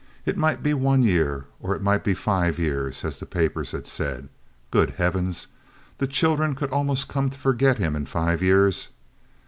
It 0.25 0.35
might 0.35 0.63
be 0.63 0.73
one 0.73 1.03
year 1.03 1.45
or 1.59 1.75
it 1.75 1.81
might 1.83 2.03
be 2.03 2.15
five 2.15 2.57
years, 2.57 3.05
as 3.05 3.19
the 3.19 3.27
papers 3.27 3.69
had 3.71 3.85
said. 3.85 4.29
Good 4.71 4.89
heavens! 4.97 5.45
The 5.99 6.07
children 6.07 6.55
could 6.55 6.71
almost 6.71 7.07
come 7.07 7.29
to 7.29 7.37
forget 7.37 7.77
him 7.77 7.95
in 7.95 8.07
five 8.07 8.41
years. 8.41 8.87